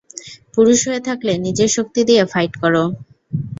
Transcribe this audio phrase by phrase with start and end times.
[0.53, 2.73] পুরুষ হয়ে থাকলে নিজের শক্তি দিয়ে ফাইট কর!